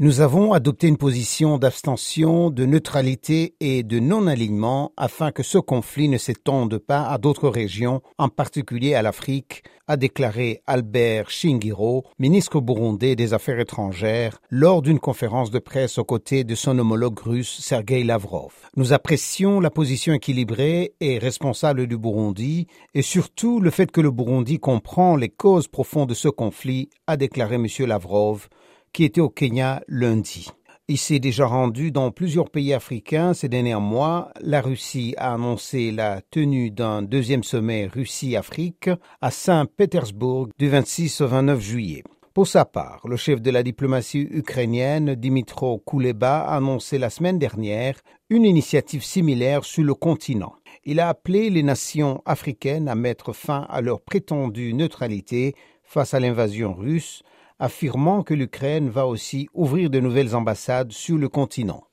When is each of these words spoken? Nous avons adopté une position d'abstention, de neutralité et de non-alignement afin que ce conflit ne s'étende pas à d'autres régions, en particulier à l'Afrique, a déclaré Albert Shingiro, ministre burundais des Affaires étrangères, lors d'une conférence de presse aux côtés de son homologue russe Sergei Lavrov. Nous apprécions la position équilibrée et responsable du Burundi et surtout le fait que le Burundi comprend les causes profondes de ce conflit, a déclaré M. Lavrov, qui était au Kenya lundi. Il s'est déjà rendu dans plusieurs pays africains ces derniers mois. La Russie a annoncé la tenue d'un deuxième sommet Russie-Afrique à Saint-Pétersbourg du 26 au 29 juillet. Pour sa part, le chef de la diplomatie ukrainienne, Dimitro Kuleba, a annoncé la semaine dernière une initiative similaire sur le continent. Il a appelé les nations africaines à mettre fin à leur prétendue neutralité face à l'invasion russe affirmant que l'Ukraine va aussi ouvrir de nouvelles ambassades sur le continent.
Nous 0.00 0.20
avons 0.20 0.52
adopté 0.52 0.86
une 0.86 0.96
position 0.96 1.58
d'abstention, 1.58 2.50
de 2.50 2.64
neutralité 2.64 3.56
et 3.58 3.82
de 3.82 3.98
non-alignement 3.98 4.92
afin 4.96 5.32
que 5.32 5.42
ce 5.42 5.58
conflit 5.58 6.08
ne 6.08 6.18
s'étende 6.18 6.78
pas 6.78 7.08
à 7.08 7.18
d'autres 7.18 7.48
régions, 7.48 8.00
en 8.16 8.28
particulier 8.28 8.94
à 8.94 9.02
l'Afrique, 9.02 9.64
a 9.88 9.96
déclaré 9.96 10.62
Albert 10.68 11.30
Shingiro, 11.30 12.04
ministre 12.20 12.60
burundais 12.60 13.16
des 13.16 13.34
Affaires 13.34 13.58
étrangères, 13.58 14.38
lors 14.50 14.82
d'une 14.82 15.00
conférence 15.00 15.50
de 15.50 15.58
presse 15.58 15.98
aux 15.98 16.04
côtés 16.04 16.44
de 16.44 16.54
son 16.54 16.78
homologue 16.78 17.18
russe 17.18 17.58
Sergei 17.60 18.04
Lavrov. 18.04 18.52
Nous 18.76 18.92
apprécions 18.92 19.58
la 19.58 19.70
position 19.70 20.14
équilibrée 20.14 20.92
et 21.00 21.18
responsable 21.18 21.88
du 21.88 21.98
Burundi 21.98 22.68
et 22.94 23.02
surtout 23.02 23.58
le 23.58 23.70
fait 23.70 23.90
que 23.90 24.00
le 24.00 24.12
Burundi 24.12 24.60
comprend 24.60 25.16
les 25.16 25.28
causes 25.28 25.66
profondes 25.66 26.10
de 26.10 26.14
ce 26.14 26.28
conflit, 26.28 26.88
a 27.08 27.16
déclaré 27.16 27.56
M. 27.56 27.66
Lavrov, 27.80 28.48
qui 28.92 29.04
était 29.04 29.20
au 29.20 29.28
Kenya 29.28 29.82
lundi. 29.88 30.50
Il 30.90 30.96
s'est 30.96 31.18
déjà 31.18 31.44
rendu 31.44 31.90
dans 31.92 32.10
plusieurs 32.10 32.48
pays 32.48 32.72
africains 32.72 33.34
ces 33.34 33.50
derniers 33.50 33.76
mois. 33.76 34.32
La 34.40 34.62
Russie 34.62 35.14
a 35.18 35.34
annoncé 35.34 35.90
la 35.90 36.22
tenue 36.30 36.70
d'un 36.70 37.02
deuxième 37.02 37.42
sommet 37.42 37.86
Russie-Afrique 37.86 38.88
à 39.20 39.30
Saint-Pétersbourg 39.30 40.48
du 40.58 40.70
26 40.70 41.20
au 41.20 41.26
29 41.26 41.60
juillet. 41.60 42.04
Pour 42.32 42.46
sa 42.46 42.64
part, 42.64 43.00
le 43.06 43.16
chef 43.16 43.42
de 43.42 43.50
la 43.50 43.62
diplomatie 43.62 44.26
ukrainienne, 44.30 45.14
Dimitro 45.14 45.82
Kuleba, 45.86 46.38
a 46.38 46.56
annoncé 46.56 46.96
la 46.96 47.10
semaine 47.10 47.38
dernière 47.38 48.00
une 48.30 48.46
initiative 48.46 49.04
similaire 49.04 49.64
sur 49.64 49.84
le 49.84 49.92
continent. 49.92 50.54
Il 50.84 51.00
a 51.00 51.10
appelé 51.10 51.50
les 51.50 51.62
nations 51.62 52.22
africaines 52.24 52.88
à 52.88 52.94
mettre 52.94 53.34
fin 53.34 53.66
à 53.68 53.82
leur 53.82 54.00
prétendue 54.00 54.72
neutralité 54.72 55.54
face 55.82 56.14
à 56.14 56.20
l'invasion 56.20 56.72
russe 56.72 57.22
affirmant 57.58 58.22
que 58.22 58.34
l'Ukraine 58.34 58.88
va 58.88 59.06
aussi 59.06 59.48
ouvrir 59.52 59.90
de 59.90 60.00
nouvelles 60.00 60.36
ambassades 60.36 60.92
sur 60.92 61.18
le 61.18 61.28
continent. 61.28 61.88